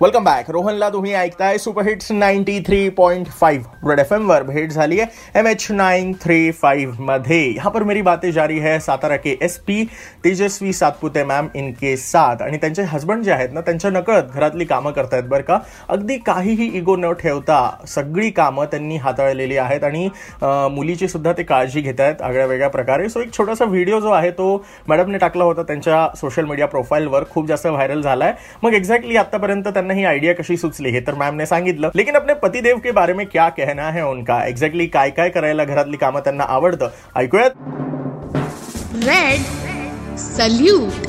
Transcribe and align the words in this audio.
Welcome 0.00 0.24
back 0.24 0.50
रोहनला 0.50 0.88
तुम्ही 0.90 1.12
ऐकताय 1.14 1.58
superhits 1.58 2.10
ninety 2.12 2.58
three 2.64 2.88
point 2.96 3.26
five 3.30 3.88
red 3.88 3.98
F 3.98 4.12
एमवर 4.12 4.42
भेट 4.42 4.70
झाली 4.70 4.98
आहे. 5.00 5.38
एम 5.38 5.46
एच 5.46 5.66
नाईन 5.70 6.12
थ्री 6.22 6.50
फाईव्हमध्ये. 6.52 7.38
यहाँ 7.46 7.70
पर 7.72 7.82
मेरी 7.82 8.02
बातें 8.02 8.30
जारी 8.32 8.58
है 8.60 8.78
सातारा 8.80 9.16
के 9.16 9.36
S 9.42 9.56
P 9.66 9.84
Tejaswi 10.24 10.72
Satpute 10.72 11.22
ma'am 11.24 11.46
इनके 11.56 11.96
साथ. 11.96 12.42
आणि 12.42 12.56
त्यांचे 12.56 12.82
हस्बंड 12.82 13.24
जे 13.24 13.32
आहेत 13.32 13.52
ना 13.52 13.60
त्यांच्या 13.60 13.90
नकळत 13.90 14.34
घरातली 14.34 14.64
कामं 14.64 14.92
करतायत 14.92 15.24
बरं 15.28 15.42
का. 15.42 15.58
अगदी 15.88 16.18
काहीही 16.26 16.66
इगो 16.78 16.96
न 16.96 17.12
ठेवता 17.20 17.70
सगळी 17.88 18.30
कामं 18.30 18.66
त्यांनी 18.70 18.96
हाताळलेली 18.96 19.56
आहेत 19.56 19.84
आणि 19.84 20.08
मुलीची 20.42 21.08
सुद्धा 21.08 21.32
ते 21.38 21.42
काळजी 21.42 21.80
घेत 21.80 22.00
आहेत 22.00 22.22
आगळ्या 22.22 22.46
वेगळ्या 22.46 22.68
प्रकारे. 22.68 23.08
सो 23.08 23.20
एक 23.20 23.32
छोटासा 23.38 23.64
व्हिडिओ 23.64 24.00
जो 24.00 24.10
आहे 24.10 24.30
तो 24.30 24.64
मॅडमने 24.88 25.18
टाकला 25.18 25.44
होता 25.44 25.62
त्यांच्या 25.62 26.06
सोशल 26.20 26.44
मीडिया 26.44 26.66
प्रोफाईलवर 26.66 27.24
खूप 27.30 27.48
जास्त 27.48 27.66
व्हायरल 27.66 28.02
झाला 28.02 28.24
आहे 28.24 28.56
मग 28.62 28.74
एक्झॅक्टली 28.74 29.16
आतापर्यंत 29.16 29.64
त्यांना 29.64 29.85
ही 29.90 30.04
आयडिया 30.04 30.34
कशी 30.34 30.56
सुचली 30.56 30.90
हे, 30.90 31.00
तर 31.00 31.14
मॅमने 31.14 31.46
सांगितलं. 31.46 31.90
लेकिन 31.94 32.14
अपने 32.14 32.34
पतिदेव 32.34 32.78
के 32.78 32.90
बारे 32.90 33.12
में 33.12 33.26
क्या 33.26 33.48
कहना 33.48 33.90
है 33.90 34.02
उनका? 34.02 34.46
एक्झॅक्टली 34.46 34.86
काय 34.86 35.10
काय 35.10 35.28
करायला 35.28 35.64
घरातली 35.64 35.96
कामं 35.96 36.20
त्यांना 36.20 36.44
आवडतं? 36.44 36.88
ऐकूयात? 37.16 37.50
रेड 38.94 39.40
सल्यूट 40.16 41.05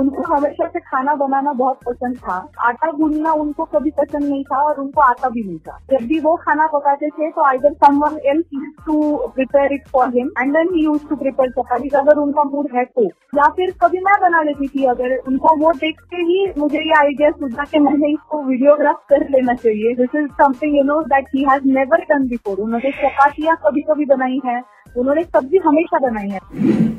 उनको 0.00 0.22
हमेशा 0.24 0.66
से 0.66 0.80
खाना 0.80 1.14
बनाना 1.14 1.52
बहुत 1.54 1.78
पसंद 1.86 2.16
था। 2.18 2.36
आटा 2.66 2.90
गूंदना 2.92 3.32
उनको 3.34 3.64
कभी 3.74 3.90
पसंद 3.98 4.24
नहीं 4.24 4.42
था 4.44 4.62
और 4.62 4.80
उनको 4.80 5.00
आता 5.00 5.28
भी 5.28 5.42
नहीं 5.42 5.58
था। 5.58 5.78
जब 5.90 6.06
भी 6.08 6.18
वो 6.20 6.34
खाना 6.36 6.66
पकाते 6.68 7.08
थे 7.08 7.30
तो 7.30 7.44
either 7.44 7.72
someone 7.84 8.18
else 8.26 8.44
used 8.54 8.84
to 8.86 9.16
prepare 9.34 9.72
it 9.72 9.88
for 9.92 10.08
him 10.16 10.30
and 10.40 10.52
then 10.52 10.74
he 10.74 10.84
used 10.84 11.06
to 11.08 11.16
prepare 11.16 11.50
chapati, 11.50 11.88
अगर 11.94 12.18
उनका 12.18 12.44
मूड 12.44 12.68
है 12.74 12.84
तो। 12.86 13.04
या 13.38 13.48
फिर 13.56 13.70
कभी 13.82 13.98
मैं 14.00 14.20
बना 14.22 14.42
लेती 14.42 14.68
थी, 14.68 14.84
अगर 14.86 15.16
उनको 15.28 15.56
वो 15.56 15.72
देख 15.74 16.00
के 16.10 16.22
ही 16.22 16.52
मुझे 16.58 16.78
ये 16.78 16.98
आइडिया 16.98 17.30
सूझा 17.32 17.64
कि 17.64 17.78
मैंने 17.80 18.12
इसको 18.12 18.42
वीडियोग्राफ 18.44 19.04
कर 19.10 19.28
लेना 19.30 19.54
चाहिए। 19.56 19.94
This 19.94 20.14
is 20.16 20.28
something 20.42 20.76
you 20.76 20.84
know 20.84 21.00
that 21.04 21.28
he 21.34 21.44
has 21.50 21.68
never 21.72 22.04
done 22.10 22.28
before 22.28 22.60
उन्होंने 22.60 22.90
चपातियाँ 22.92 23.56
कभी 23.64 23.80
कभी 23.90 24.04
बनाई 24.06 24.40
है। 24.46 24.60
उन्होंने 24.96 25.22
सब्ज़ी 25.24 25.58
हमेशा 25.64 25.98
बनाई 26.00 26.28
है। 26.28 26.38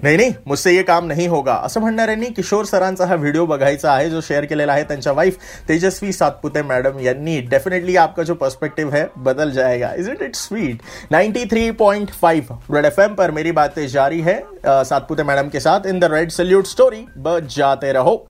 नाही 0.04 0.18
नाही, 0.18 0.34
मुझसे 0.48 0.72
ये 0.72 0.82
काम 0.84 1.06
नहीं 1.08 1.28
होगा। 1.30 1.54
असं 1.66 1.82
म्हणणाऱ्यांनी 1.82 2.26
किशोर 2.28 2.66
सरांचा 2.66 3.06
हा 3.06 3.16
व्हिडिओ 3.16 3.46
बघायचा 3.46 3.92
आहे, 3.92 4.10
जो 4.10 4.22
शेअर 4.22 4.46
केलेला 4.46 4.74
आहे 4.74 4.84
त्यांच्या 4.84 5.14
वाईफ 5.14 5.38
तेजस्वी 5.68 6.12
सातपुते 6.14 6.62
मॅडम 6.64 7.00
यांनी. 7.00 7.40
डेफिनेटली 7.50 7.96
आपका 7.98 8.24
जो 8.24 8.34
पर्सपेक्टिव 8.36 8.94
है, 8.94 9.06
बदल 9.18 9.52
जाएगा. 9.52 9.94
Is 9.94 10.10
it 10.12 10.22
it 10.22 10.36
sweet 10.36 10.82
93.5 11.12 12.52
red 12.72 12.86
F 12.86 13.02
पर 13.10 13.32
मेरी 13.32 13.52
बातें 13.54 13.86
जारी 13.88 14.22
है 14.22 14.40
सातपुते 14.66 15.24
मैडम 15.24 15.50
के 15.50 15.60
साथ. 15.60 15.86
In 15.88 16.00
the 16.00 16.14
red 16.14 16.30
salute 16.32 16.66
story 16.68 17.06
बजाते 17.18 17.92
रहो। 17.94 18.26